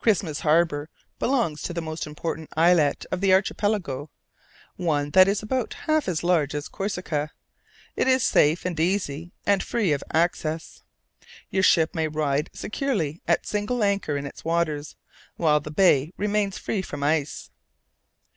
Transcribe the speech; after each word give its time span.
Christmas 0.00 0.40
Harbour 0.40 0.90
belongs 1.20 1.62
to 1.62 1.72
the 1.72 1.80
most 1.80 2.08
important 2.08 2.50
islet 2.56 3.06
of 3.12 3.20
the 3.20 3.32
archipelago, 3.32 4.10
one 4.74 5.10
that 5.10 5.28
is 5.28 5.44
about 5.44 5.74
half 5.86 6.08
as 6.08 6.24
large 6.24 6.56
as 6.56 6.66
Corsica. 6.66 7.30
It 7.94 8.08
is 8.08 8.24
safe, 8.24 8.64
and 8.64 8.80
easy, 8.80 9.30
and 9.46 9.62
free 9.62 9.92
of 9.92 10.02
access. 10.12 10.82
Your 11.50 11.62
ship 11.62 11.94
may 11.94 12.08
ride 12.08 12.50
securely 12.52 13.20
at 13.28 13.46
single 13.46 13.84
anchor 13.84 14.16
in 14.16 14.26
its 14.26 14.44
waters, 14.44 14.96
while 15.36 15.60
the 15.60 15.70
bay 15.70 16.12
remains 16.16 16.58
free 16.58 16.82
from 16.82 17.04
ice. 17.04 17.52